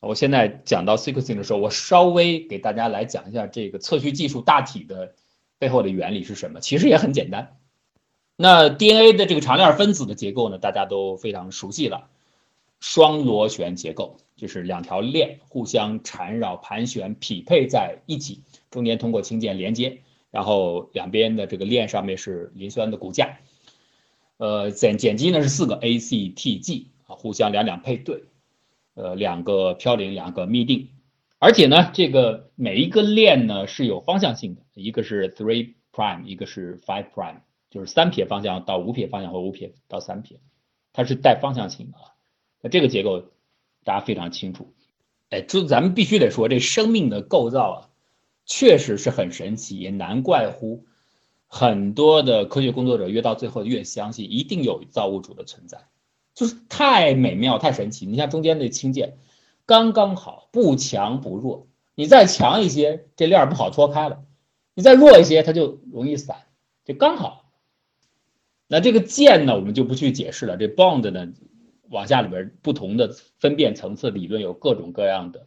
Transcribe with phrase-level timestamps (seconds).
[0.00, 5.14] 我现在讲到 sequencing 的时候，我稍微给大家来讲一下这个测序技术大体的
[5.58, 6.60] 背后的原理是什么。
[6.60, 7.58] 其实也很简单。
[8.36, 12.08] 那 DNA 的这个长链分子的结构呢，大家都非常熟悉了，
[12.80, 18.40] 双螺旋结构，就是两条链互相缠绕、盘旋、匹配在一起，
[18.70, 23.36] 中间通过氢键连接，然后两边的这个链上面是磷酸的骨架。
[24.38, 28.24] 呃，碱碱基呢是四个 ACTG 啊，互相两两配对。
[28.94, 30.88] 呃，两个嘌呤，两个嘧啶，
[31.38, 40.40] 而且呢，这个每一个链呢是有方向性的，一个是 three prime，一个是 five prime，就是三撇方向到五撇方向和五撇到三撇，
[40.92, 42.12] 它是带方向性的啊。
[42.60, 43.20] 那这个结构
[43.84, 44.74] 大家非常清楚。
[45.30, 47.78] 哎，就咱们必须得说，这生命的构造啊，
[48.44, 50.84] 确实是很神奇，也难怪乎
[51.46, 55.86] 很多的科学工作者越到最后越相信，一定有造物主的存在。
[56.34, 58.06] 就是太美妙、太神奇。
[58.06, 59.18] 你像中间那氢键，
[59.66, 61.66] 刚刚好，不强不弱。
[61.94, 64.24] 你再强一些，这链不好脱开了；
[64.74, 66.36] 你再弱一些，它就容易散，
[66.84, 67.50] 就刚好。
[68.66, 70.56] 那这个键呢，我们就不去解释了。
[70.56, 71.32] 这 bond 呢，
[71.88, 75.46] 往下里边不同的分辨层次理论有各种各样的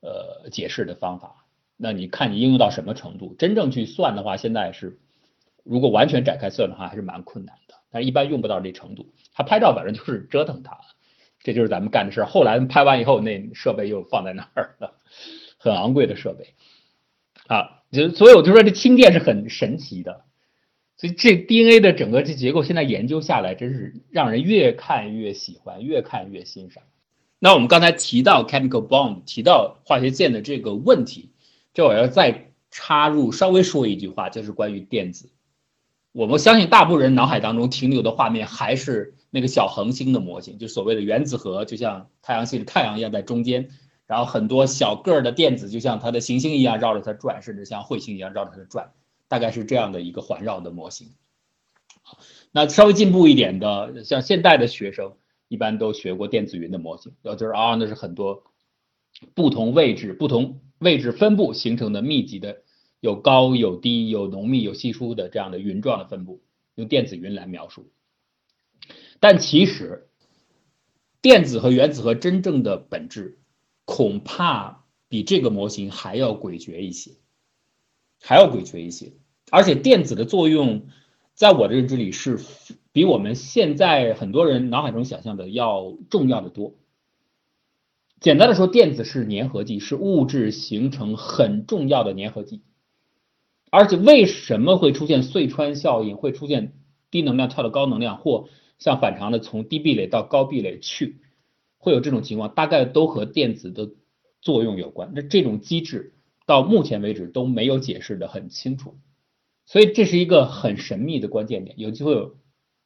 [0.00, 1.46] 呃解释的方法。
[1.76, 3.34] 那你看你应用到什么程度？
[3.38, 5.00] 真正去算的话，现在是
[5.64, 7.56] 如果完全展开算的话，还是蛮困难。
[7.92, 9.12] 但一般用不到这程度。
[9.34, 10.78] 他拍照反正就是折腾它，
[11.42, 12.26] 这就是咱们干的事儿。
[12.26, 14.94] 后来拍完以后，那设备又放在那儿了，
[15.58, 16.54] 很昂贵的设备
[17.46, 17.82] 啊。
[17.92, 20.24] 就所以我就说这氢键是很神奇的，
[20.96, 26.82] 所以这 DNA 的整个这结构现在研究下来，真是让人越看越喜欢，越看越欣赏。
[27.38, 31.32] 那我们刚才提到 chemical bond，提到化学键的这个问题，
[31.74, 35.28] 这我要再插入稍微说一句话，就是关于电子。
[36.12, 39.14] 我们相信大部分人脑海当中停留的画面还是。
[39.34, 43.70] 那个小恒星的模型，就所谓的原子核，就像太阳系的太阳一样在中间，
[44.06, 48.92] 然后很多小个儿的电子就像它的行星一样绕着它转，甚至像彗星一样绕着它转，
[49.28, 51.08] 大概是这样的一个环绕的模型。
[52.50, 55.14] 那稍微进步一点的，像现代的学生
[55.48, 58.42] 一般都学过电子云的模型，要就是啊，那是很多
[59.32, 62.58] 不同位置、不同位置分布形成的密集的，
[63.02, 66.40] 有高有低、有浓密有稀疏的这样的云状的分布，
[66.76, 67.90] 用电子云来描述。
[69.18, 70.08] 但其实，
[71.20, 73.40] 电子和原子核真正的本质，
[73.84, 77.10] 恐怕比这个模型还要诡谲一些，
[78.20, 79.14] 还要诡谲一些。
[79.50, 80.86] 而且电子的作用，
[81.34, 82.38] 在我的认知里是
[82.92, 86.76] 比我们现在很多人脑海中想象的要重要的多。
[88.20, 92.62] 简单的说，电子是粘合剂，是物质形成很重要的粘合剂。
[93.72, 96.74] 而且为什么会出现隧穿效应，会出现
[97.10, 98.50] 低能量跳到高能量或？
[98.78, 101.20] 像反常的从低壁垒到高壁垒去，
[101.78, 103.92] 会有这种情况，大概都和电子的
[104.40, 105.12] 作用有关。
[105.14, 106.14] 那这种机制
[106.46, 108.96] 到目前为止都没有解释的很清楚，
[109.66, 111.78] 所以这是一个很神秘的关键点。
[111.78, 112.32] 有机会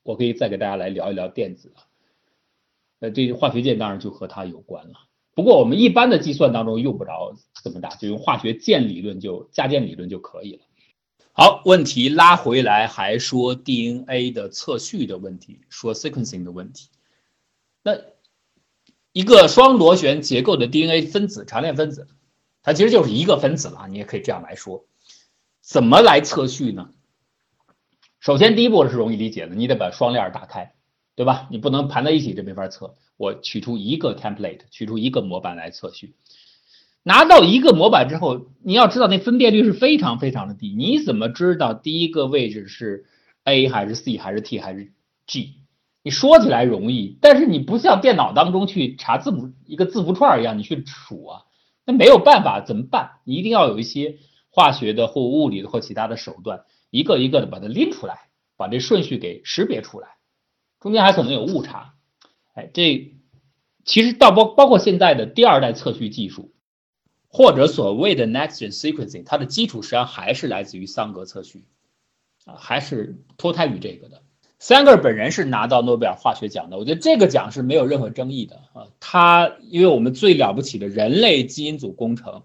[0.03, 1.89] 我可以再给大家来聊一聊电子啊。
[3.01, 4.95] 呃，这化学键当然就和它有关了。
[5.35, 10.66] 不过我们一般的计算当中用不着这么大，就用化学键理论就加键理论就可以了。
[11.39, 16.89] 好，问题拉回来，还说 DNA 的测序的问题，说 sequencing 的问题。
[17.83, 17.93] 那
[19.13, 22.09] 一个双螺旋结构的 DNA 分子长链分子，
[22.63, 24.87] 它其实就是一个分子了，你也可以这样来说。
[25.61, 26.89] 怎么来测序呢？
[28.19, 30.75] 首先第一步是容易理解的，你得把双链打开，
[31.17, 31.49] 对吧？
[31.51, 32.97] 你不能盘在一起，这没法测。
[33.19, 36.15] 我取出一个 template，取出一个模板来测序。
[37.07, 40.75] 拿到一个模板之后，你要知道那分辨率是非常非常的低。
[40.77, 43.07] 你怎么知道第一个位置是
[43.45, 44.93] A 还是 C 还是 T 还是
[45.25, 45.53] G？
[46.03, 51.43] 你说起来容易，但是你不像电脑当中去查字母一个字符串一样，你去数啊，
[51.85, 53.21] 那没有办法，怎么办？
[53.23, 54.17] 你一定要有一些
[54.51, 58.19] 化学的或物理的或其他的手段，一个一个的把它拎出来，
[58.57, 60.09] 把这顺序给识别出来，
[60.81, 61.95] 中间还可能有误差。
[62.55, 63.13] 哎，这
[63.85, 66.53] 其实到包包括现在的第二代测序技术。
[67.29, 71.65] 或者所谓的 next-gen sequencing，它的基础实际上还是来自于桑格测序，
[72.45, 74.23] 啊，还是脱胎于这个的。
[74.59, 78.87] 三个本人是拿到诺贝尔化学奖的，我觉得这个奖是没有任何争议的啊。
[79.01, 82.43] 他因为我们最了不起的人类基因组工程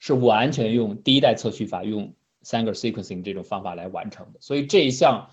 [0.00, 5.30] 是完全用第一代测序法，用三个 sequencing 这种方法来完成的，所以这一项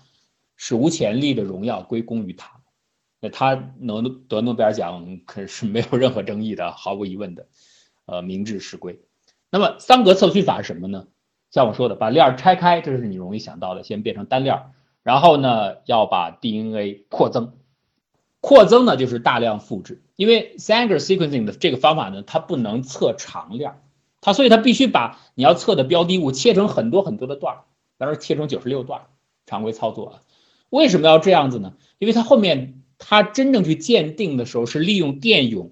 [0.54, 2.60] 史无前例的荣耀归功于他。
[3.18, 7.48] 那他能得诺贝尔奖可是没有任何争议的，毫无疑问的。
[8.06, 9.00] 呃，明治实归。
[9.50, 11.06] 那么桑格测序法是什么呢？
[11.50, 14.72] 像我说的，把链拆开，这是你容易想到的，先变成单链，
[15.04, 17.52] 然后呢，要把 DNA 扩增，
[18.40, 23.80] 扩增呢就是大量复制，因为 Sanger sequencing 的这个方法呢，它不能测长链，
[24.20, 27.60] 它所以它必须把你要测的标的物切成很多很多的段儿，
[27.98, 29.02] 比如说切成九十六段，
[29.46, 30.20] 常规操作啊。
[30.70, 31.74] 为什么要这样子呢？
[31.98, 35.70] 因为它后面它真正去鉴定的时候是利用电泳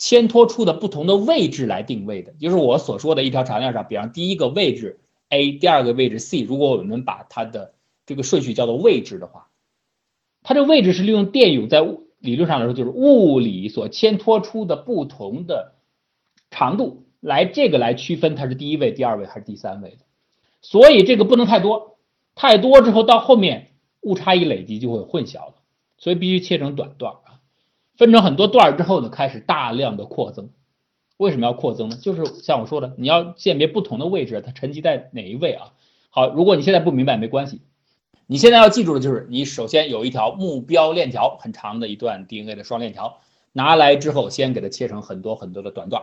[0.00, 4.98] 牵拖出的不同的位置来定位的，就是我所说的一条长链上，比方第一个位置
[5.28, 7.74] A，第二个位置 C，如果我们把它的
[8.06, 9.48] 这个顺序叫做位置的话。
[10.42, 11.86] 它这个位置是利用电泳在
[12.18, 15.74] 理论上来说，就是物理所牵拖出的不同的
[16.50, 19.98] 长度来这个来区分它是第一位、第二位还是第三位的。
[20.62, 21.98] 所以这个不能太多，
[22.34, 25.54] 太多之后到后面误差一累积就会混淆了。
[25.98, 27.16] 所以必须切成短段，
[28.00, 30.48] 分成很多段之后呢，开始大量的扩增。
[31.18, 31.98] 为什么要扩增呢？
[32.00, 35.74] 就是像我说的，你要鉴别不同的位置，它沉积在哪一位啊？
[36.08, 37.60] 好，如果你现在不明白没关系。
[38.26, 43.18] 你现在要记住的就是，你首先有一条目标链条，很长的一段 DNA 的双链条，
[43.52, 46.02] 拿来之后，先给它切成很多很多的短段，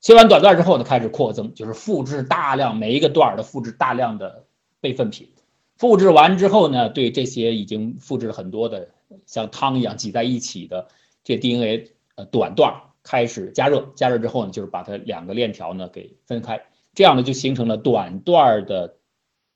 [0.00, 4.46] 切完短段之后呢，开始扩增，就是复制大量每一个段的复制大量的
[4.80, 5.28] 备份品，
[5.76, 8.88] 复制完之后呢，对这些已经复制了很多的
[9.26, 10.88] 像汤一样挤在一起的
[11.24, 18.98] 这 DNA 呃短段开始加热，加热之后呢，就是把它两个链条呢给分开，这样呢就形成了短段的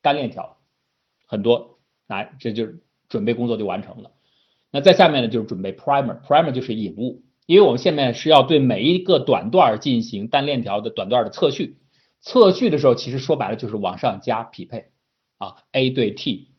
[0.01, 0.59] 单链条。
[1.27, 4.11] 很多，来，这就是准备工作就完成了。
[4.71, 11.79] 那在下面呢，就是准备 primer，primer 就是引物，因为我们下面是要对每一个短段进行单链条的短段的测序。
[12.21, 14.93] 测序的时候，其实说白了就是往上加匹配
[15.39, 16.52] 啊，A 对 T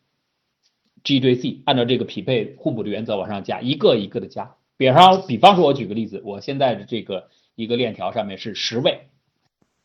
[1.04, 4.56] G 对 C，按照这个匹配互补的原则往上加，一个一个的加。
[4.76, 9.02] 比方，比方说，我举个例子，我现在的这个一个链条上面是十位，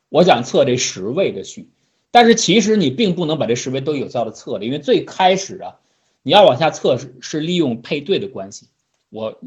[0.09, 1.69] 我想测这十位的序。
[2.09, 5.75] 但是其实你并不能把这十位都有效的测了，因为最开始啊，
[6.23, 8.67] 你要往下测是是利用配对的关系。
[9.09, 9.39] 我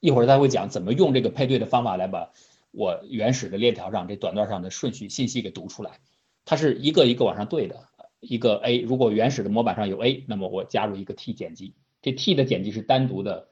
[0.00, 2.30] 一会儿再会讲怎么用这个配对的方法来把
[2.70, 5.98] 我原始的链条上这短段上的顺序信息给读出来。
[6.46, 7.88] 它是一个一个往上对的，
[8.28, 13.48] 一个 A，如果原始的模板上有 A，那么我加入一个 T 碱基，这 T 的碱基是单独的，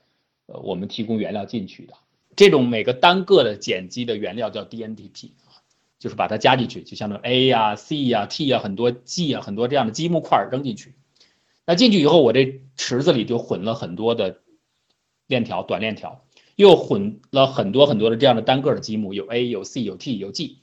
[0.46, 1.94] 呃，我们提供原料进去的。
[2.36, 5.30] 这种每个单个的碱基的原料叫 DNTP。
[5.98, 10.96] 就是把它加进去，就相当于 A 呀、C 呀、T 呀，很多 G 啊，很多这样的积木块扔进去。
[11.64, 14.40] 那进去以后，我这池子里就混了很多的
[15.28, 16.24] 链条、短链条，
[16.56, 20.61] 又混了很多很多的这样的单个的积木，有 A、有 C、有 T、有 G。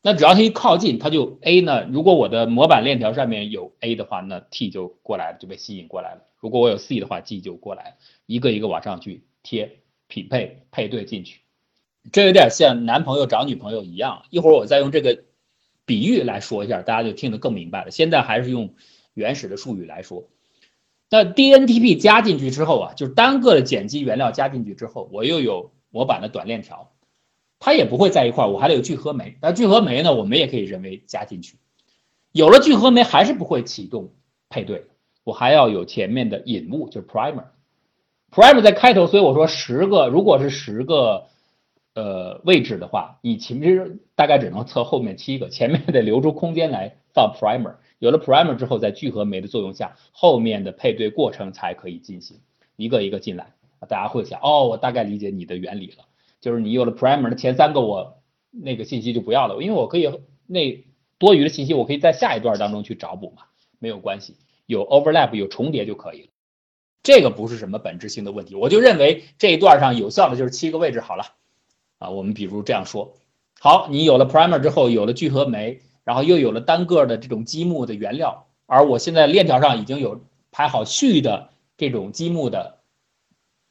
[0.00, 1.84] 那只要它一靠近，它就 A 呢。
[1.90, 6.22] 如果我的模板链条上面有 A 的话，那 T 就过来了，就被吸引过来了。
[6.38, 7.90] 如果我有 C 的话，G 就过来了，
[8.26, 11.40] 一个一个往上去贴、匹配、配对进去。
[12.12, 15.24] 这有点像男朋友找女朋友一样，一会儿我再用这个
[15.84, 17.90] 比喻来说一下，大家就听得更明白了。
[17.90, 18.74] 现在还是用
[19.14, 20.28] 原始的术语来说。
[21.10, 26.92] 那 DNTP 加进去之后啊，就是单个的碱基原料加进去之后，我又有模板的短链条，
[27.58, 29.36] 它也不会在一块儿，我还得有聚合酶。
[29.40, 31.58] 那聚合酶呢，我们也可以人为加进去。
[32.32, 34.12] 有了聚合酶还是不会启动
[34.48, 34.86] 配对，
[35.24, 37.44] 我还要有前面的引物，就是 primer。
[38.30, 41.26] primer 在开头，所以我说十个，如果是十个。
[41.94, 47.74] 呃，位置的话，你其实大概只能测后面七个，前面得留出空间来放 primer。
[47.98, 52.38] 有了 primer 之后，在聚合酶的作用下，后面的配对过程才可以进行，
[52.76, 53.54] 一个一个进来。
[53.88, 56.04] 大家会想，哦，我大概理解你的原理了，
[56.40, 60.08] 就是你有了 primer 的前三个，我那个信息就不要了，因为我可以
[60.46, 60.84] 那
[61.18, 63.44] 多余的信息，我可以在下一段当中去找补嘛，
[63.78, 64.36] 没有关系，
[64.66, 66.28] 有 overlap 有重叠就可以了。
[67.02, 71.24] 这个不是什么本质性的问题，我就认为这一段上有效的就是七个位置好了。
[71.98, 73.16] 啊，我们比如这样说，
[73.58, 80.20] 好，你有了 primer 之后，有了聚合酶，然后又有了单个的这种积木的原料，而我现在链条上已经有
[80.52, 82.78] 排好序的这种积木的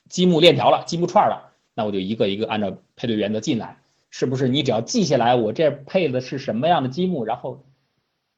[0.10, 1.47] 积木链条了，积木串了，
[1.78, 3.78] 那我就一个一个按照配对原则进来，
[4.10, 4.50] 是不是？
[4.50, 7.64] 你只要记下来我这配的是什么样的积木，然后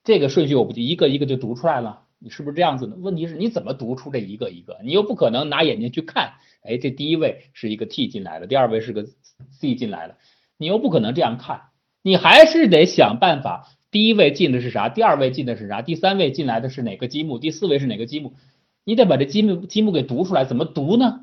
[0.03, 2.01] 这个顺序我不就一个一个就读出来了？
[2.19, 2.95] 你是不是这样子的？
[2.97, 4.77] 问题是你怎么读出这一个一个？
[4.83, 9.07] 你又不可能拿眼睛去看，哎，这第一位是一个 T 进来的，第二位是个。
[9.51, 10.17] C 进来的，
[10.57, 11.69] 你又不可能这样看，
[12.01, 13.69] 你还是得想办法。
[13.89, 14.89] 第一位进的是啥？
[14.89, 15.81] 第二位进的是啥？
[15.81, 17.39] 第三位进来的是哪个积木？
[17.39, 18.33] 第四位是哪个积木？
[18.83, 20.43] 你得把这积木积木给读出来。
[20.43, 21.21] 怎么读呢？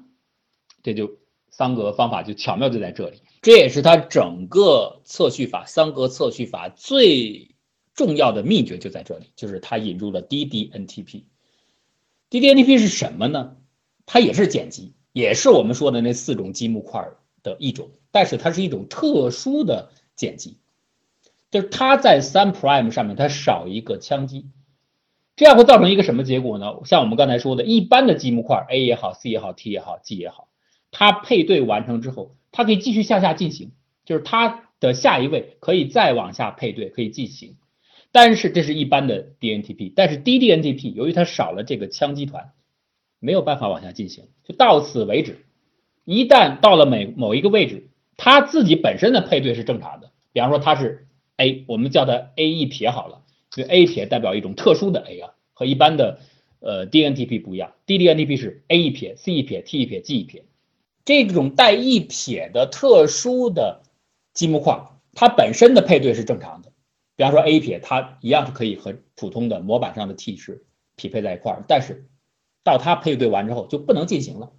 [0.82, 1.18] 这就
[1.50, 7.54] 桑格方法就巧妙就在这里，这也是他整个测序法桑格测序法最
[7.94, 11.24] 重要的秘诀就在这里，就是他引入了 DDNTP。
[12.28, 13.56] DDNTP 是什么呢？
[14.04, 17.08] 它也是碱基，也是我们说的那四种积木块
[17.42, 17.90] 的一种。
[18.10, 20.56] 但是它是一种特殊的碱基，
[21.50, 24.46] 就是它在三 prime 上面它少一个羟基，
[25.36, 26.66] 这样会造成一个什么结果呢？
[26.84, 30.45] 像我们刚才说的，一般的积木块 A 也好，C 也好，T 也好，G 也好，
[30.90, 33.72] 它配对完成之后，它可以继续向下进行，
[34.04, 37.56] 就是它的下一位可以再往下配对，可以进行。
[38.12, 42.52] 但是这是一般的 DNTP，但是 DDNTP 由于它少了这个羟基团，
[43.20, 45.44] 没有办法往下进行，就到此为止。
[46.04, 53.22] 一旦到了每某一个位置，它自己本身的配对是正常的，比方说它是 A，我们叫它 A 一撇好了。
[53.50, 56.20] 所以 A 撇代表一种特殊的 A 啊，和一般的
[56.60, 60.44] 呃 DNTP 不一样，DDNTP 是 A 一撇、C 一撇、T 一撇、G 一撇，
[61.06, 63.82] 这种带一撇的特殊的
[64.34, 66.72] 积木块，它本身的配对是正常的。
[67.14, 72.06] 比方说 A 撇，它一样是可以和普通的模板上的 T 是匹配在一块儿，但是
[72.64, 74.52] 到它配对完之后就不能进行了。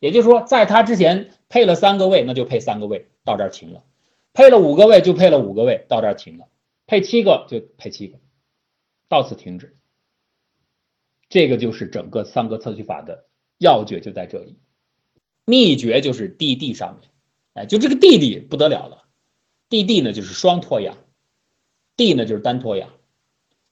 [0.00, 3.84] 也就是说，在它之前配了三个位，那就配三个位，到这儿停了；
[4.34, 6.48] 配了五个位就配了五个位，到这儿停了；
[6.86, 8.18] 配七个就配七个。
[9.08, 9.76] 到此停止，
[11.28, 13.26] 这个就是整个三个测序法的
[13.58, 14.58] 要诀就在这里，
[15.44, 17.10] 秘诀就是 D D 上面，
[17.52, 19.04] 哎，就这个 D D 不得了了
[19.68, 20.96] ，D D 呢就是双脱氧
[21.96, 22.90] ，D 呢就是单脱氧，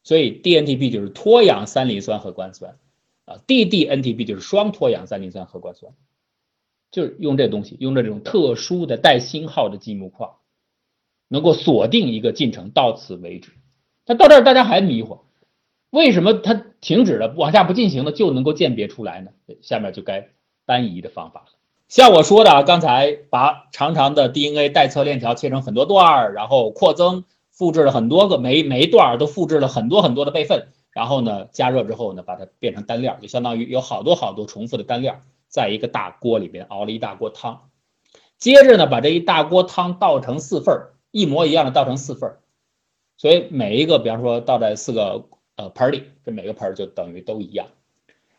[0.02, 2.78] 所以 D N T P 就是脱氧三磷酸核苷酸
[3.24, 5.94] 啊，D D N T P 就是双脱氧三磷酸核苷酸，
[6.90, 10.28] 就是用这东西，用这种特殊的带星号的积木块，
[11.28, 13.52] 能够锁定一个进程，到此为止。
[14.04, 15.20] 那到这儿大家还迷惑，
[15.88, 19.30] 为什么它停止了，往下不进行了就能够鉴别出来呢？
[19.62, 20.30] 下面就该
[20.66, 21.46] 单移的方法了。
[21.92, 37.68] 像我说的啊，刚才把长长的 DNA 代测链条切成很多段儿，然后扩增，复制了很多个，每每一段儿都复制了很多很多的备份，然后呢加热之后呢，把它变成单链，就相当于有好多好多重复的单链，在一个大锅里边熬了一大锅汤，
[38.38, 42.40] 接着呢把这一大锅汤倒成四份儿，一模一样的倒成四份儿。
[43.18, 47.66] 所以每一个，比方说倒在四个呃盆里，这每个盆就等于都一样。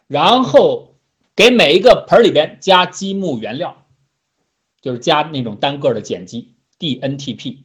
[0.07, 0.92] 然后
[1.35, 3.85] 给每一个盆里边加积木原料，
[4.81, 7.57] 就是加那种单个的碱基 DNTP，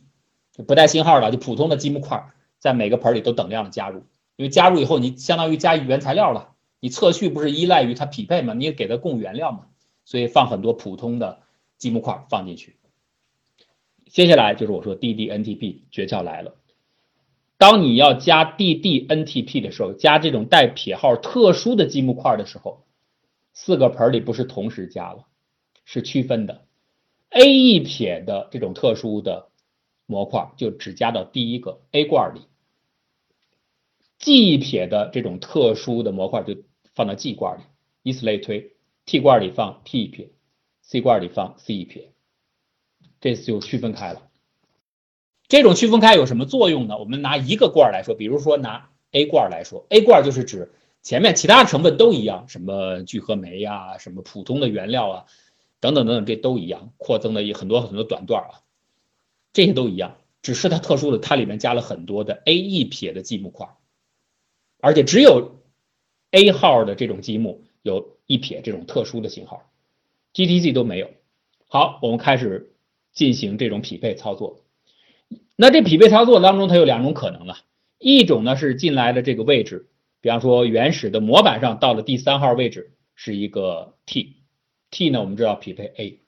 [0.67, 4.05] 不带信号的，就普通的积木块，在每个盆里都等量的加入。
[4.37, 6.55] 因为加入以后，你相当于加原材料了。
[6.81, 8.55] 你测序不是依赖于它匹配吗？
[8.55, 9.67] 你也给它供原料嘛。
[10.05, 11.41] 所以放很多普通的
[11.77, 12.77] 积木块放进去。
[14.07, 16.55] 接下来就是我说 DDNTP 诀窍来了。
[17.59, 22.85] 当你要加 DDNTP 的时候，加这种带撇号特殊的积木块的时候，
[23.61, 25.27] 四个盆里不是同时加了，
[25.85, 26.65] 是区分的。
[27.31, 29.51] A 一撇的这种特殊的
[30.07, 32.43] 模块就只加到第一个 A 罐里
[34.21, 36.63] ，G 一撇的这种特殊的模块就
[36.95, 37.63] 放到 G 罐里，
[38.05, 38.77] 以此类推。
[39.07, 40.31] T 罐里放 T 一撇
[40.83, 42.13] ，C 罐里放 C 一撇，
[43.21, 44.31] 这次就区分开了。
[45.49, 46.97] 这种区分开有什么作用呢？
[46.97, 55.25] 我们拿一个罐来说，比如说拿 A 罐来说，A 罐就是指前面其他成分都一样，什么聚合酶呀，什么普通的原料啊，
[55.81, 58.61] 等等等等，这都一样，扩增的很多很多短段啊，
[59.53, 63.69] 这些都一样，只是它特殊的，它里面加了很多的 A 一撇的积木块，
[64.81, 65.63] 而且只有
[66.33, 69.71] A 号的这种积木有一撇这种特殊的型号
[70.35, 71.11] ，GTC 都没有。
[71.69, 72.75] 好，我们开始
[73.13, 74.61] 进行这种匹配操作。
[75.57, 77.59] 那这匹配操作当中，它有两种可能了，
[77.99, 79.89] 一种呢是进来的这个位置，
[80.21, 86.21] 比方说原始的模板上到了第三号位置是一个 T，T 呢我们知道匹配 A，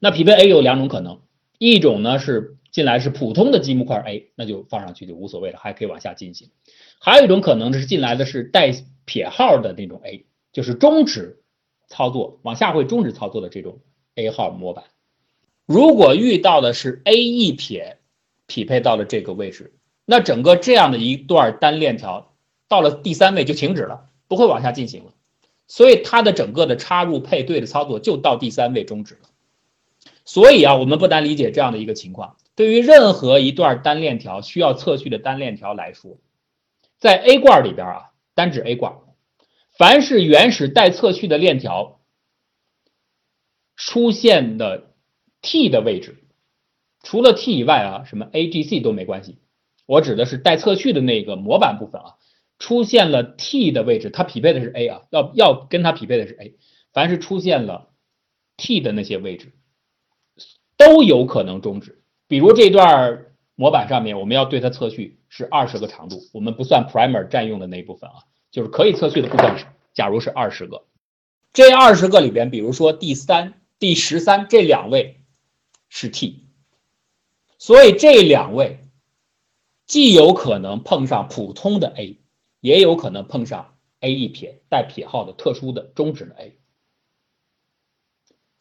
[0.00, 1.20] 那匹配 A 有两种可能，
[1.58, 6.48] 一种呢是进来是普通的积木块 A，那就放上去就无所谓了，还可以往下进行；
[7.00, 8.72] 还有一种可能是进来的是带
[9.04, 11.42] 撇号的那种 A，就是终止
[11.88, 13.80] 操作，往下会终止操作的这种
[14.16, 14.84] A 号模板。
[15.66, 17.98] 如果遇到的是 A 一撇
[18.46, 22.35] 匹配到了这个位置，那整个这样的一段单链条
[22.68, 25.12] 到了第三位就停止了，不会往下进行了。
[25.66, 29.28] 所以它的整个的插入配对的操作就到第三位终止了。
[30.24, 36.18] 所以啊，我们不难理解这样的一个情况：对于任何一段单链条需要测序的单链条来说，
[36.98, 38.94] 在 A 罐里边啊，单指 A 罐，
[39.76, 42.00] 凡是原始待测序的链条
[43.76, 44.92] 出现的。
[45.42, 46.24] T 的位置，
[47.04, 49.38] 除了 T 以外啊，什么 A、G、C 都没关系。
[49.84, 52.14] 我指的是待测序的那个模板部分啊，
[52.58, 56.56] 出现了 T 的位置，它匹配的是 A 啊，要要跟它匹配的是 A。
[56.92, 57.90] 凡是出现了
[58.56, 59.52] T 的那些位置，
[60.76, 62.02] 都有可能终止。
[62.28, 68.16] 比如这段模板上面，我们要对它测序是二十个长度，我们不算 primer 占用的那一部分啊，
[68.50, 69.56] 就是可以测序的部分，
[69.94, 70.84] 假如是二十个，
[71.52, 75.20] 这二十个里边，比如说第三、第十三这两位。
[75.88, 76.48] 是 T，
[77.58, 78.80] 所以这两位
[79.86, 82.18] 既有可能碰上普通的 A，
[82.66, 86.58] 也有可能碰上 A 一撇带撇号的特殊的终止的 A。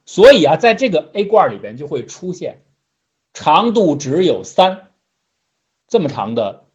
[0.05, 2.62] 所以啊，在这个 A 罐里边就会出现
[3.33, 4.91] 长度只有三
[5.88, 6.65] 这么长的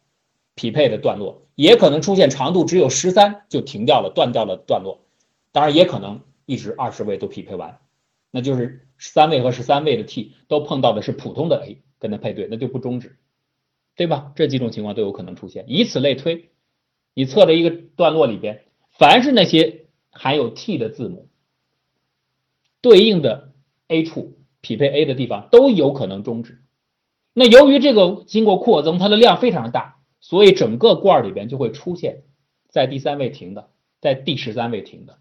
[0.55, 5.05] 匹配的段落，也可能出现长度只有十三就停掉了、断掉了段落。
[5.53, 7.79] 当然，也可能一直二十位都匹配完，
[8.29, 13.17] 那就是三位和十三位的 T 都碰到的是普通的 A 跟它配对，那就不终止，
[13.95, 14.33] 对吧？
[14.35, 16.49] 这几种情况都有可能出现，以此类推，
[17.13, 21.27] 你测的一个段落里边，凡是那些含有 T 的字母。
[22.81, 23.51] 对应的
[23.87, 26.63] A 处匹配 A 的地方都有可能终止。
[27.33, 32.23] 那由于这个经过扩增，它的量非常大，所以整个罐儿里边就会出现
[32.69, 35.19] 在第三位停的，在第十三位停的。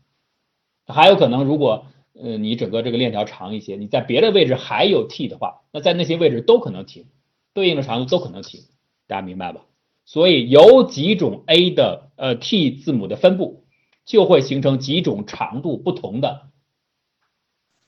[0.86, 7.06] 还有可能，如果呃你整个这个链条长一些，你在别的位置还有 T 的话，那在那些位置都可能停，
[7.52, 8.62] 对应的长度都可能停。
[9.06, 9.66] 大家明白吧？
[10.10, 13.62] 所以有几种 A 的呃 T 字母的分布，
[14.04, 16.48] 就会形成几种长度不同的。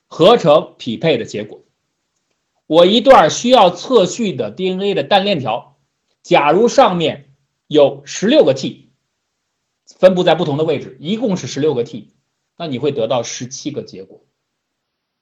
[0.07, 1.65] 合成匹配的结果，
[2.69, 5.79] 我一段需要测序的 DNA 的单链条，
[6.23, 7.35] 假如上面
[7.67, 8.91] 有十六个 T，
[9.85, 12.13] 分布在不同的位置，一共是十六个 T，
[12.57, 14.25] 那你会得到十七个结果。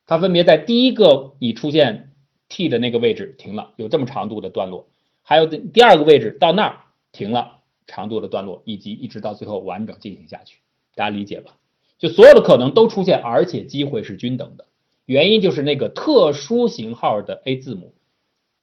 [0.05, 2.13] 它分别在第一个已出现
[2.51, 4.91] T 的那个位置停了，有这么长度的段落，
[5.23, 10.59] 还有第二个位置到那儿停了长度的段落，以及一直到最后完整进行下去。
[10.95, 11.57] 大家理解吧？
[11.99, 14.67] 就所有的可能都出现，而且机会是均等的。
[15.05, 17.95] 原因就是那个特殊型号的 A 字母，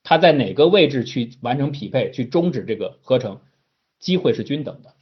[0.02, 3.42] 它在哪个位置去完成匹配、去终止这个合成，
[4.00, 4.96] 机会是均等的，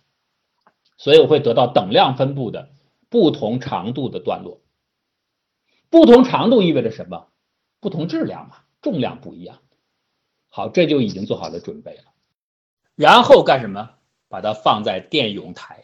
[0.98, 2.72] 所以我会得到等量分布的
[3.10, 4.60] 不同长度的段落。
[5.90, 7.28] 不同长度意味着什么？
[7.80, 9.60] 不同质量嘛，重量不一样。
[10.50, 12.04] 好，这就已经做好了准备了。
[12.96, 13.92] 然后干什么？
[14.28, 15.84] 把它放在电泳台。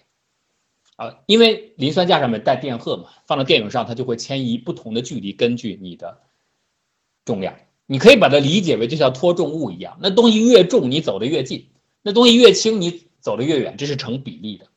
[0.97, 6.19] 啊，因为磷酸架上面带电荷嘛，放到电泳上，它就会迁移不同的距离，根据你的
[7.25, 7.55] 重量，
[7.87, 11.71] 你可以把它理解为就像拖重物一样，那东西越重，你走得越近；
[12.03, 14.67] 那东西越轻，你走得越远，这是成比例的。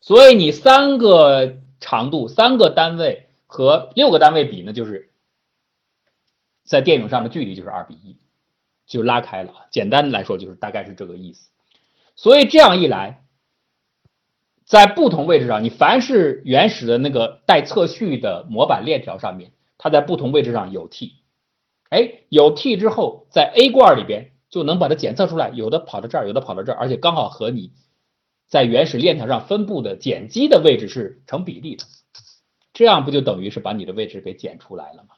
[0.00, 5.10] 所以你三个长度、三个单位和六个单位比呢，就是
[6.62, 8.16] 在电泳上的距离就是二比一，
[8.86, 9.66] 就拉开了。
[9.72, 11.49] 简单来说，就是大概是这个意思。
[12.20, 13.24] 所以这样一来。
[14.66, 21.14] 在不同位置上，你凡是原始的那个带测序的模板链条上面，它在不同位置上有 T，
[21.88, 27.72] 哎，有 T 之后，在 A 罐里边就能把它检测出来，有的跑到这儿，有的跑到这儿，而且刚好和你
[28.48, 31.84] 在原始链条上分布的碱基的位置是成比例的，
[32.74, 35.16] 这样不就等于是把你的位置给检出来了吗？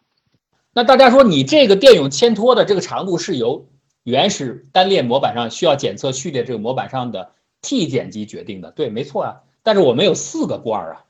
[0.73, 3.67] 那大家说，你这个电泳牵拖的这个长度是由
[4.03, 7.33] 原始单链模板上需要检测序列这个模板上的。
[7.65, 9.43] T 碱基决定的，对，没错啊。
[9.63, 11.05] 但是我们有四个罐儿啊，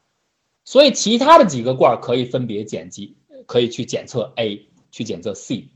[0.66, 5.70] 所以其他的几个罐儿可以分别碱基，可以去检测 A，去检测 C，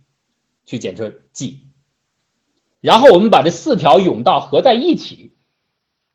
[0.67, 1.63] 去检测 G。
[2.83, 5.33] 然后我们把这四条甬道合在一起，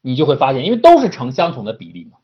[0.02, 2.20] 你就会发现，因为都是成相同的比例嘛，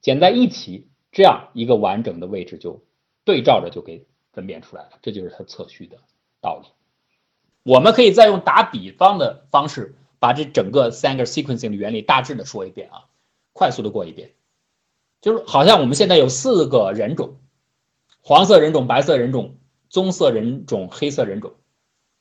[0.00, 2.84] 剪在一起，这样一个完整的位置就
[3.24, 4.90] 对照着就给分辨出来了。
[5.02, 5.98] 这就是它测序的
[6.40, 6.68] 道理。
[7.62, 9.94] 我们可以再用打比方的方式。
[10.22, 13.06] 把这整个 Sanger sequencing 的原理大致的说一遍啊，
[13.52, 14.30] 快速的过一遍，
[15.20, 17.40] 就是好像我们现在有四个人种，
[18.22, 19.56] 黄色人种、白色人种、
[19.88, 21.54] 棕色人种、黑色人种，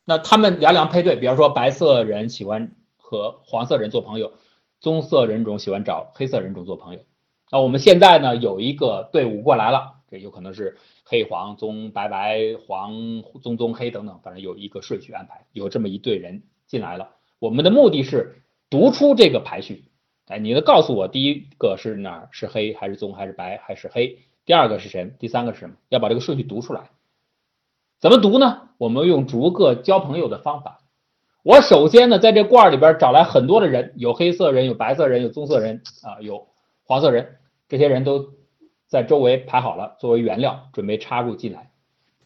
[0.03, 4.33] 那他们两两配对，比方说白色人喜欢和黄色人做朋友，
[4.79, 7.01] 棕色人种喜欢找黑色人种做朋友，
[7.51, 10.79] 那我们现在呢有一个队伍过来了，这有可能是
[11.11, 12.93] 黑黄棕白白黄
[13.41, 17.09] 棕棕黑等等，反正有一个顺序安排，有这么一队人进来了。
[17.37, 19.83] 我们的目的是读出这个排序，
[20.27, 22.29] 哎，你能告诉我第一个是哪儿？
[22.31, 24.19] 是黑还是棕还是白还是黑？
[24.45, 25.13] 第二个是谁？
[25.19, 25.75] 第三个是什么？
[25.89, 26.91] 要把这个顺序读出来。
[27.99, 28.69] 怎么读呢？
[28.77, 30.79] 我们用逐个交朋友的方法。
[31.43, 36.47] 我首先呢，在这罐里边找来很多的人，有黑色人，有白色人，有棕色人啊，有
[36.85, 37.35] 黄色人，
[37.67, 38.29] 这些人都
[38.91, 41.71] 在周围排好了，作为原料准备插入进来。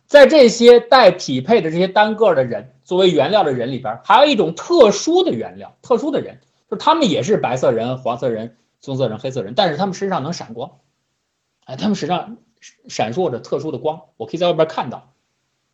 [0.07, 10.79] 在这些带匹配的这些单个的人作为原料的人里边，还有一种特殊的原料，特殊的人，就他们也是白色人、黄色人、棕色人、黑色人，但是他们身上能闪光，
[11.65, 12.37] 哎，他们身上
[12.87, 15.13] 闪烁着特殊的光，我可以在外边看到。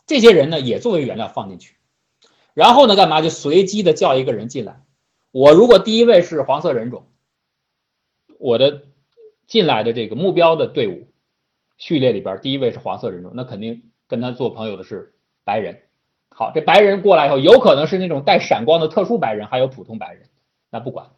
[0.05, 1.77] 这些人呢，也作为原料放进去，
[2.53, 4.81] 然后呢，干嘛就随机的叫一个人进来。
[5.31, 7.05] 我如果第一位是黄色人种，
[8.39, 8.83] 我的
[9.51, 11.09] 进来的这个目标的队伍
[11.77, 13.83] 序列里边，第一位是黄色人种，那肯定。
[14.07, 15.13] 跟他做朋友的是
[15.45, 15.83] 白人，
[16.27, 20.27] 好，这白人过来以后，有可能是那种带闪光的特殊白人，还有普通白人，
[20.69, 21.11] 那不管，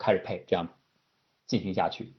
[0.00, 0.68] 开始配，这样
[1.46, 2.14] 进行下去。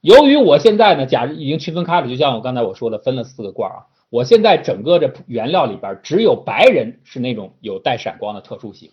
[0.00, 3.86] 由于我现在呢，假如已经区分开了，就像我刚才我说的，分了四个罐啊。
[4.10, 8.92] 我现在整个的原料里边，只有白人是那种有带闪光的特殊型，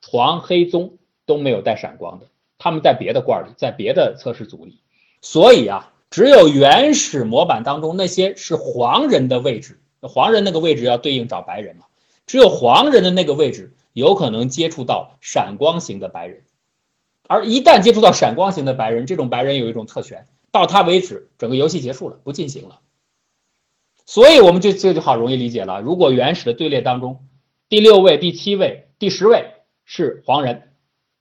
[0.00, 2.28] 黄、黑、棕都没有带闪光的，
[2.60, 4.78] 他们在别的罐里，在别的测试组里。
[5.20, 11.86] 所以啊，只有原始模板当中那些是黄人的位置，黄人那个位置要对应找白人嘛，
[12.26, 16.44] 只有黄人的那个位置有可能接触到闪光型的白人，
[17.26, 20.26] 而一旦接触到闪光型的白人，这种白人有一种特权。
[20.52, 22.80] 到他为止，整个游戏结束了，不进行了。
[24.04, 25.80] 所以我们就这就好容易理解了。
[25.80, 27.24] 如果原始的队列当中，
[27.68, 29.52] 第六位、第七位、第十位
[29.84, 30.69] 是黄人，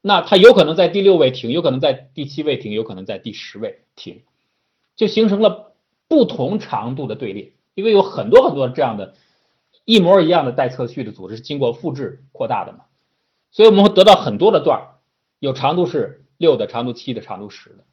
[0.01, 4.23] 那他有可能在第六位停，有可能在第七位停，有可能在第十位停，
[4.95, 5.73] 就形成了
[6.07, 7.53] 不同长度的队列。
[7.75, 9.13] 因为有很多很多这样的
[9.85, 12.79] 一模一样的待测序的组织是经过复制扩大的嘛，
[13.51, 14.99] 所以我们会得到很多的段儿，
[15.39, 17.85] 有长度是六的，长度七的，长度十的。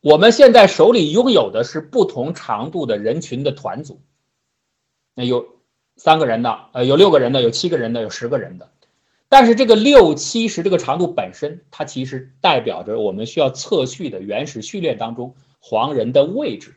[0.00, 4.00] 我们现在手里拥有的是不同长度的人群的团组，
[5.14, 5.60] 那有
[5.96, 8.72] 三个人的，呃，有六个人的，有七个人的，有十个人的。
[9.28, 16.76] 但是这个六七十这个长度本身，它其实代表着我们需要测序的原始序列当中黄人的位置。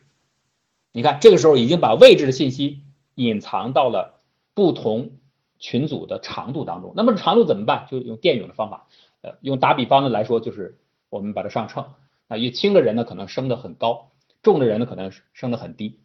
[0.92, 2.80] 你看，这个时候已经把位置的信息
[3.14, 4.20] 隐藏到了
[4.54, 5.12] 不同
[5.58, 6.92] 群组的长度当中。
[6.96, 7.86] 那么长度怎么办？
[7.90, 8.88] 就用电泳的方法，
[9.20, 10.78] 呃，用打比方的来说，就是
[11.10, 11.94] 我们把它上秤。
[12.26, 14.10] 啊，越轻的人呢，可能升得很高；
[14.42, 15.98] 重的人呢，可能升得很低，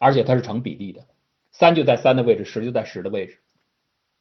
[0.00, 1.06] 而且它是成比例的，
[1.52, 3.38] 三就在三的位置，十就在十的位置。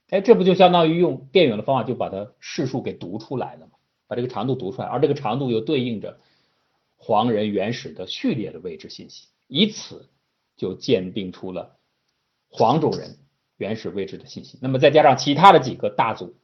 [0.09, 3.73] 哎，这不就相当于用电泳的方法就把它示数给读出来了吗？
[4.07, 6.17] 把这个长度读出来，而这个长度又对应着
[6.97, 10.09] 黄人原始的序列的位置信息，以此
[10.57, 11.77] 就鉴定出了
[12.49, 13.17] 黄种人
[13.57, 14.57] 原始位置的信息。
[14.61, 16.35] 那么再加上其他的几个大组，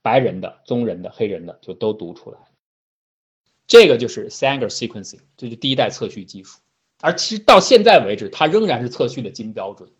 [0.00, 2.38] 白人的、棕人的、黑人的，就都读出来。
[3.66, 6.60] 这个就是 Sanger sequencing，这是第一代测序技术，
[7.00, 9.90] 而其实到现在为止，它仍然是测序的金标准，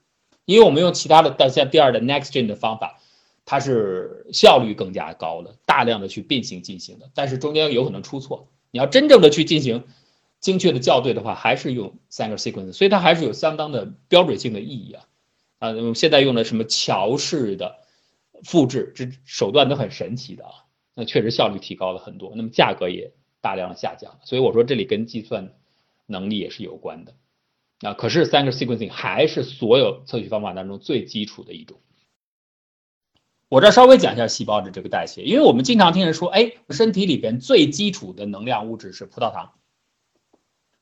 [0.49, 3.01] 因为我们用其他的像第二的 NextGen 的方法，
[3.45, 9.85] 它是效率更加高了，大量的去并行进行的，但是中间有可能出错，你要真正的去进行
[10.41, 15.05] 精确的校对的话，还是用 Sanger sequencing，所以它还是有相当的标准性的意义啊，
[15.59, 17.77] 啊，现在用的什么桥式的
[18.43, 20.53] 复制，这手段都很神奇的啊，
[20.95, 23.13] 那确实效率提高了很多，那么价格也。
[23.41, 25.55] 大量的下降，所以我说这里跟计算
[26.07, 27.15] 能力也是有关的
[27.81, 27.95] 啊。
[27.95, 31.81] 可是三个 sequencing 还是所有测序方法当中最基础的一种。
[33.49, 39.53] 我这稍微讲一下细胞的这个代谢，因为我们经常听人说，哎，身体里边最基础的能量物质是葡萄糖，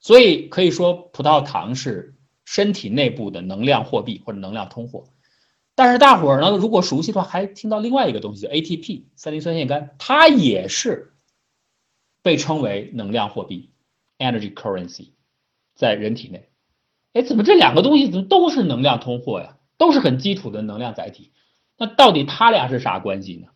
[0.00, 5.04] 所以可以说葡萄糖是身体内部的能量货币或者能量通货。
[5.74, 11.12] 但是大伙儿呢，如果熟悉的话，还听到另外一个东西叫 ATP 三磷酸腺苷，它也是。
[12.22, 13.70] 被称为能量货币
[14.18, 15.10] ，energy currency，
[15.76, 16.48] 在人体内，
[17.16, 19.56] 哎，怎么这两个东西怎么都是能量通货呀？
[19.78, 21.30] 都是很基础的能量载体，
[21.78, 23.48] 那到底它俩是啥关系呢？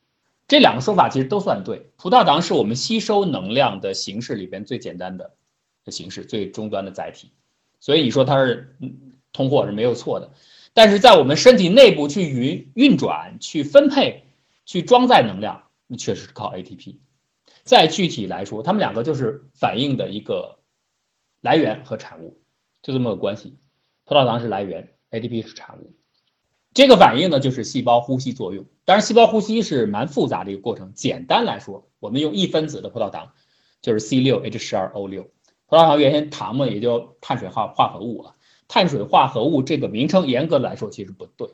[0.49, 1.91] 这两个说法其实都算对。
[1.99, 5.33] 葡萄糖是我们吸收能量的形式里边最简单的
[5.89, 7.33] 形式，最终端的载体，
[7.81, 8.77] 所以你说它是
[9.31, 10.31] 通货是没有错的。
[10.73, 14.25] 但是在我们身体内部去运运转、去分配、
[14.65, 16.97] 去装载能量，那确实是靠 ATP。
[17.65, 20.61] 再具体来说，它们两个就是反应的一个
[21.43, 22.40] 来源和产物，
[22.83, 23.59] 就这么个关系。
[24.05, 25.93] 葡萄糖是来源，ATP 是产物。
[26.73, 28.65] 这个反应呢，就是细胞呼吸作用。
[28.85, 30.93] 当然，细胞呼吸是蛮复杂的一个过程。
[30.95, 33.33] 简单来说，我们用一分子的葡萄糖，
[33.83, 35.29] 就是 C6H12O6。
[35.67, 38.37] 葡萄糖原先糖嘛，也叫碳水化化合物啊。
[38.69, 41.51] 碳水化合物这个名称，严格来说其实不对。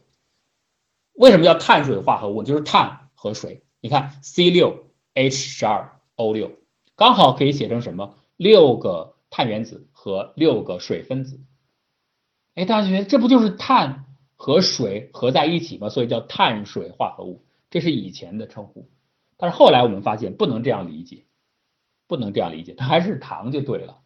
[1.13, 2.43] 为什么叫碳水化合物？
[2.43, 3.63] 就是碳和水。
[3.81, 5.89] 你看 C6H12。
[6.19, 6.53] O 六
[6.95, 8.15] 刚好可以写成什么？
[8.39, 11.41] 六个碳原子和六个水分子。
[12.55, 14.05] 哎，大家觉得这不就是碳
[14.37, 15.89] 和水合在一起吗？
[15.89, 18.89] 所以叫碳水化合物，这是以前的称呼。
[19.37, 21.25] 但是后来我们发现不能这样理解，
[22.07, 23.99] 不能这样理解，它还是糖就对了。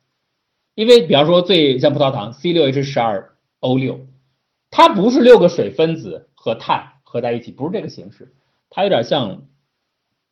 [0.75, 4.07] 因为比方说最像葡萄糖 C 六 H 十二 O 六，
[4.71, 8.35] 它不是六个水分子和碳合在一起，不是这个形式，
[8.71, 9.43] 它有点像。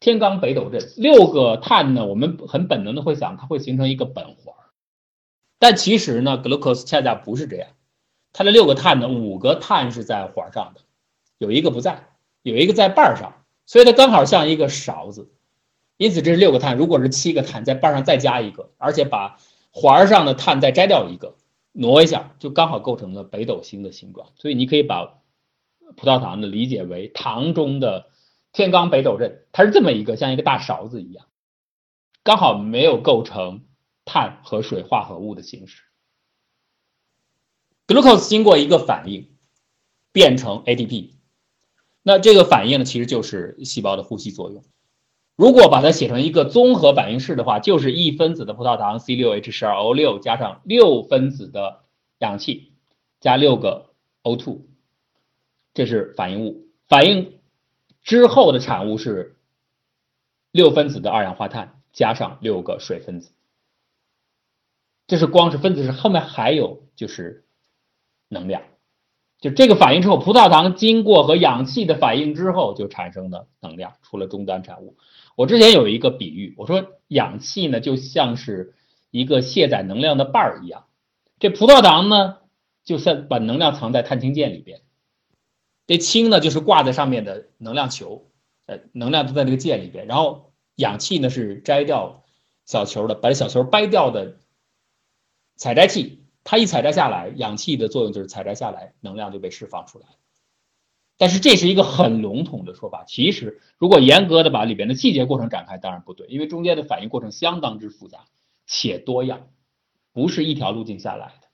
[0.01, 4.55] 天罡北斗阵六个碳呢，我们很本能的会想它会形成一个苯环，
[5.59, 7.69] 但其实呢，glucose 恰恰不是这样，
[8.33, 10.83] 它的六个碳呢，五个碳是在环上的，
[11.39, 12.09] 有一个不在，
[12.43, 15.31] 有一个在瓣上，所以它刚好像一个勺子，
[15.97, 16.77] 因此这是六个碳。
[16.77, 19.39] 如果是七个碳在瓣上再加一个，而且把
[19.71, 21.37] 环上的碳再摘掉一个，
[21.73, 24.29] 挪一下，就刚好构成了北斗星的形状。
[24.37, 25.19] 所以你可以把
[25.97, 28.07] 葡萄糖呢理解为糖中的。
[28.51, 31.27] 天罡北斗阵，它是这么一个像一个大勺子一样，
[32.25, 33.61] 刚好没有构成
[34.09, 35.83] 碳和水化合物的形式。
[37.87, 39.29] glucose 经过一个反应
[40.13, 41.11] 变成 ATP，
[42.03, 44.65] 那这个反应呢，其实就是细胞的呼吸作用。
[45.37, 51.85] 如果把它写成一个综合反应式的话，就是一分子的葡萄糖 C6H12O6 加上六分子的
[52.19, 52.73] 氧气
[53.21, 53.91] 加六个
[54.23, 54.63] O2，
[55.75, 56.67] 这是反应物。
[56.89, 57.39] 反应
[58.03, 59.37] 之后的产物是
[60.51, 63.33] 六分子的二氧化碳加上六个水分子。
[65.09, 67.45] 这是光是分子式，后面还有就是
[68.29, 68.63] 能量。
[69.41, 74.97] 就这个反应之后，葡萄糖经过和氧气的反应之后就产生的能量，出了终端产物。
[75.35, 78.75] 我之前有一个比喻，我说氧气呢就像是
[79.11, 80.87] 一个卸载能量的瓣儿一样，
[81.39, 82.39] 这葡萄糖呢
[82.85, 84.83] 就像把能量藏在碳氢键里边，
[85.87, 88.27] 这氢呢就是挂在上面的能量球，
[88.67, 92.25] 呃，能量都在这个键里边，然后氧气呢是摘掉
[92.67, 94.37] 小球的，把这小球掰掉的
[95.59, 100.07] 采摘器，它一采摘下来，氧气的作用就是采摘下来，能量就被释放出来。
[101.19, 108.27] 但是这是一个很笼统的说法，其实如果严格的把里边的细节过程展开，当然不对，因为中间的反应过程相当之复杂
[108.67, 109.49] 且多样，
[110.13, 111.49] 不是一条路径下来的，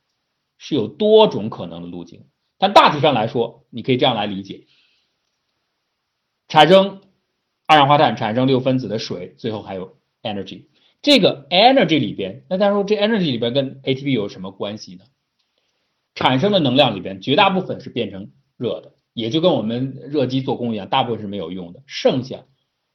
[0.58, 2.28] 是有多种可能的路径。
[2.58, 4.66] 但大体上来说，你可以这样来理解：
[6.46, 7.00] 产生
[7.66, 10.66] 二氧化碳，产生六分子的水，最后还有 energy。
[11.04, 15.04] 这个 energy 里边，那大家说这 energy 里边跟 ATP 有什么关系呢？
[16.14, 18.94] 产生的能量里边，绝大部分是变成热的。
[19.12, 22.46] 也就跟我们热机做功一样，大部分是没有用的，剩下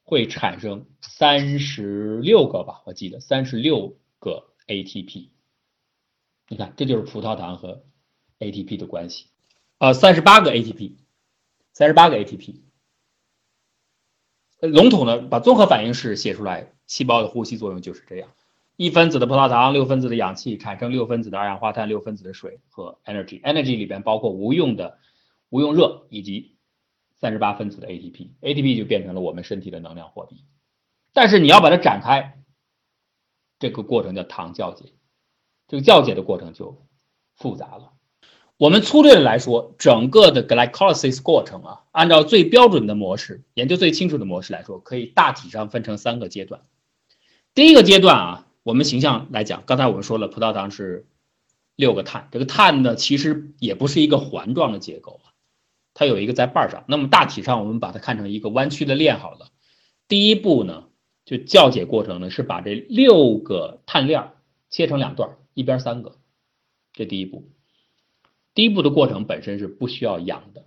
[0.02, 5.28] 会产生三十六个吧，我记得三十六个 ATP。
[6.48, 7.84] 你看，这就是葡萄糖和
[8.40, 9.26] ATP 的关系，
[9.78, 10.96] 呃，三十八个 ATP，
[11.72, 12.62] 三十八个 ATP。
[14.58, 18.28] 笼统的把综合反应式写出来，细胞的呼吸作用就是这样：
[18.76, 23.40] 一分子的葡萄糖，六分子的氧气产生六分子的二氧化碳，六分子的水和 energy。
[23.42, 24.98] energy 里边包括无用的。
[25.52, 26.54] 无用热以及
[27.18, 30.44] 三十八分子的 ATP，ATP 就变成了我们身体的能量货币。
[31.12, 32.40] 但是你要把它展开，
[33.58, 34.92] 这个过程叫糖酵解，
[35.66, 36.86] 这个酵解的过程就
[37.34, 37.94] 复杂了。
[38.58, 46.62] 我们粗略的来说，整个的 glycolysis 过程啊，按照最标准的模式，研究最清楚的模式来说，可以大体上分成三个阶段。
[47.54, 51.06] 第一个阶段啊，我们形象来讲，刚才我们说了，葡萄糖是
[51.74, 55.34] 六个碳，这个碳呢，其实也不是一个环状的结构啊。
[55.92, 59.48] 它有一个在瓣上，那么大体上我们把它看成一个弯曲的链好了。
[60.06, 60.84] 第一步呢，
[61.24, 64.30] 就酵解过程呢是把这六个碳链
[64.70, 66.18] 切成两段，一边三个，
[66.92, 67.50] 这第一步。
[68.54, 70.64] 第一步的过程本身是不需要氧的，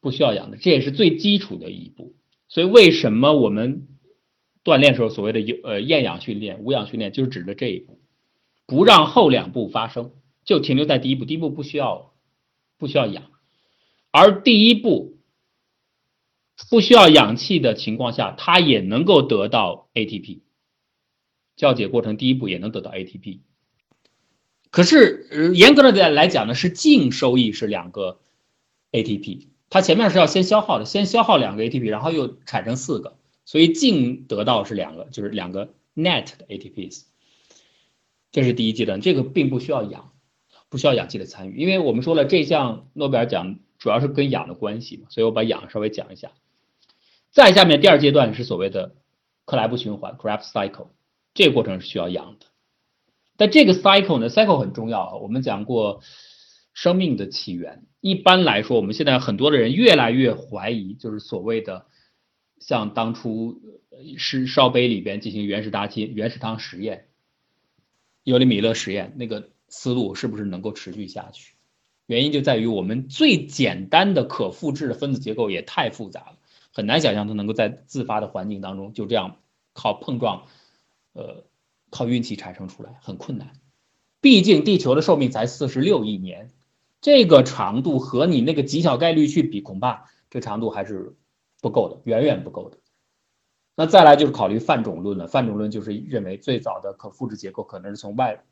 [0.00, 2.14] 不需要氧的，这也是最基础的一步。
[2.48, 3.88] 所以为什么我们
[4.68, 7.98] 锻炼时候所谓的有呃厌氧训练、无氧训练，就是指的这一步，
[8.66, 10.12] 不让后两步发生，
[10.44, 11.24] 就停留在第一步。
[11.24, 12.12] 第一步不需要
[12.76, 13.22] 不需要氧。
[14.10, 15.16] 而第一步
[16.68, 20.40] 不需要氧气的情况下，它也能够得到 ATP。
[21.56, 23.40] 酵解过程第一步也能得到 ATP。
[24.70, 28.20] 可是呃严格的来讲呢，是净收益是两个
[28.92, 33.17] ATP，它前面是要先消耗的，先消耗两个 ATP，然后又产生四个，
[33.48, 37.04] 所以净得到是两个，就是两个 net 的 ATPs。
[38.30, 40.12] 这是第一阶段，这个并不需要氧，
[40.68, 43.58] 不需要氧气的参与，因为我们说了，这项诺贝尔奖。
[43.78, 46.32] 主要是跟氧的关系嘛，所以我把氧稍微讲一下。
[47.30, 48.96] 再下面第二阶段是所谓的
[49.44, 50.88] 克莱布循环 （Krebs cycle），
[51.32, 52.46] 这个过程是需要氧的。
[53.36, 55.14] 但这个 cycle 呢，cycle 很重要啊。
[55.14, 56.00] 我们讲过
[56.74, 61.86] 生命的起源，一般来说，我们现在很多的人越来越怀疑，就是所谓的
[62.60, 63.60] 像当初
[64.16, 67.08] 是烧杯里边进行原始大气原始汤实验、
[68.24, 71.54] 尤里米勒实验那个思路是不是能够持续下去？
[72.06, 76.38] 原因就在于我们最简单的可复制的分子结构也太复杂了，
[76.72, 79.36] 很难想象它能够在自发的环境当中就这样
[79.74, 80.46] 靠碰撞，
[81.12, 81.44] 呃，
[81.90, 83.52] 靠运气产生出来，很困难。
[84.20, 86.50] 毕竟地球的寿命才四十六亿年，
[87.02, 91.14] 这个长度和你那个极小概率去比，恐怕这长度还是
[91.60, 92.78] 不够的，远远不够的。
[93.76, 98.44] 那再来就是考虑泛种论了，泛种论就是认为最早的可复制结构可能是从外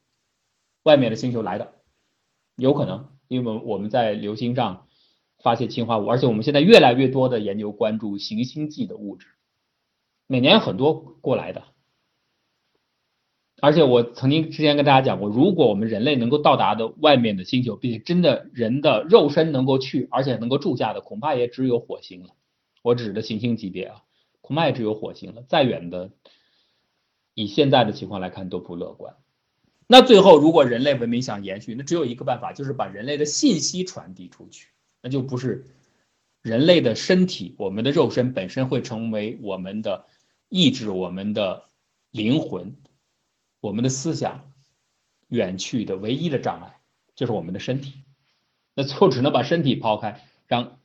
[0.85, 1.73] 外面的星球来的，
[2.57, 3.09] 有可能。
[3.29, 4.87] 因为我们在流星上
[5.43, 9.27] 发现氰化物，而且我们现在越来越多的研究关注行星际的物质，
[10.29, 11.65] 每年有很多过来的。
[13.61, 22.29] 而且我曾经之前跟大家讲过，如果我们人类能够到达的外面的星球，并且真的人的肉身能够去，而且能够住下的，恐怕也只有火星了。
[22.87, 24.05] 我指的行星级别啊，
[24.41, 25.43] 恐怕也只有火星了。
[25.49, 26.13] 再远的
[27.35, 29.17] 以现在的情况来看都不乐观。
[29.89, 34.69] 那最后，如果人类文明想延续，那只有一个办法，就是把人类的信息传递出去，
[35.03, 35.67] 那就不是
[36.43, 40.07] 人类的身体，我们的肉身本身会成为我们的
[40.49, 41.65] 意志、我们的
[42.13, 42.77] 灵魂、
[43.59, 44.53] 我们的思想
[45.27, 46.79] 远去的唯一的障碍，
[47.17, 47.95] 就是我们的身体。
[48.75, 50.76] 那最后只能把身体抛开，让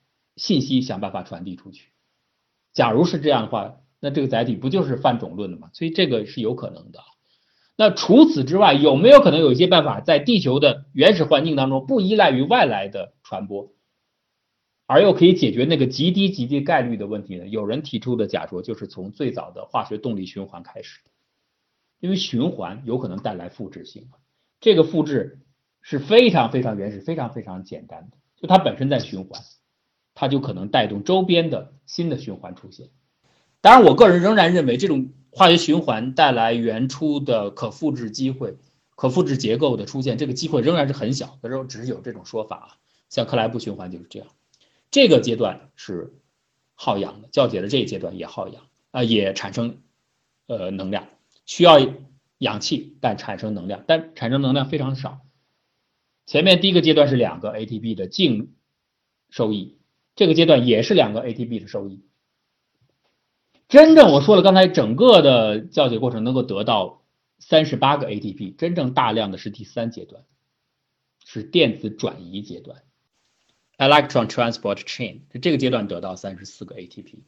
[0.42, 1.90] 信息想办法传递出去。
[2.74, 5.70] 假如是这样的话，那这个载体不就是泛种论的吗？
[5.72, 7.00] 所以这个是有可能的。
[7.76, 13.72] 那除此之外，有没有可能有一些办法，在地球的原始环境当中不依赖于外来的传播，
[14.88, 17.48] 而又可以解决那个极低极低概率的问题呢？
[17.48, 21.02] 有人提出的假说就是从最早的化学动力循环开始，
[22.00, 24.10] 因为循环有可能带来复制性，
[24.60, 25.40] 这个复制
[25.84, 29.40] 是非常非常原始、非常非常简单的，就它本身在循环，
[30.22, 32.90] 它就可能带动周边的新的循环出现。
[33.60, 35.10] 当然，我个人仍然认为这种。
[35.34, 38.58] 化学循环带来原初的可复制机会、
[38.98, 41.40] 可复制结构的出现，这个机会仍然是很小。
[41.42, 42.68] 有时候只是有这种说法啊，
[43.08, 44.28] 像克莱布循环就是这样。
[44.92, 46.14] 这个阶段是
[46.76, 49.78] 耗氧的，窖解的这一阶段也耗氧啊，也产生
[50.48, 51.08] 呃能量，
[51.46, 51.80] 需要
[52.40, 55.22] 氧气，但产生能量，但产生能量非常少。
[56.26, 58.54] 前面第一个阶段是两个 ATP 的净
[59.30, 59.78] 收益，
[60.16, 62.06] 这个阶段也是两个 ATP 的收益。
[63.68, 67.04] 真正我说了，刚才整个的校解过程能够得到
[67.40, 70.26] 三十八个 ATP，真正大量的是第三阶段，
[71.26, 72.84] 是电子转移阶段
[73.78, 77.20] ，electron transport chain，这个阶段得到三十四个 ATP，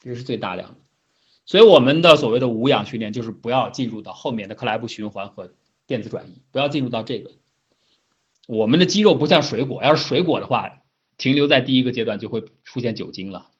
[0.00, 0.76] 这是最大量的。
[1.46, 5.54] 所以我们的所谓的无氧训练，就是不要进入到后面的克莱布循环和
[5.86, 7.30] 电子转移，不要进入到这个。
[8.46, 10.82] 我们的肌肉不像水果，要是水果的话，
[11.16, 13.50] 停留在第一个阶段就会出现酒精了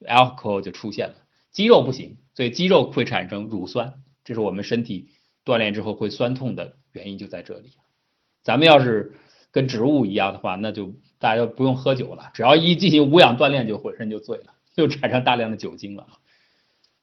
[0.00, 1.14] ，alcohol 就出现了。
[1.52, 5.08] 肌肉不行，所以肌肉会产生乳酸，这是我们身体
[5.44, 7.70] 锻炼之后会酸痛的原因就在这里。
[8.42, 9.14] 咱们要是
[9.52, 16.08] 跟植物一样的话，那就大家不用喝酒了，只要一进行无氧锻炼就浑身就醉了，就产生大量的酒精了。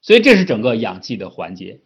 [0.01, 1.81] 所以这是整个氧气的环节。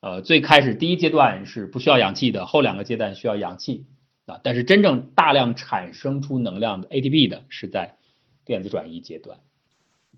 [0.00, 3.84] 呃，最开始第一阶段是不需要氧气的，后两个阶段需要氧气
[4.32, 7.96] 啊，但是真正大量产生出能量的 ATP 的是在
[8.44, 9.40] 电子转移阶段。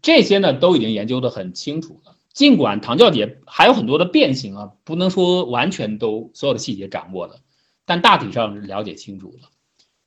[0.02, 7.40] 这些呢都已经研究的很清楚了，尽管糖酵解还有很多的变形啊，不能说完全都所有的细节掌握了，
[7.84, 9.48] 但大体上了解清楚了。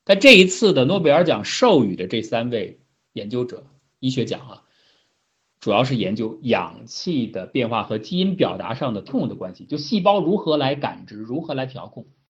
[0.03, 2.79] 在这一次的诺贝尔奖授予的这三位
[3.13, 3.65] 研究者，
[3.99, 4.63] 医学奖啊，
[5.59, 12.07] 主要是研究氧气的变化和基因表达上的痛的关系，就细胞如何来感知，如何来调控。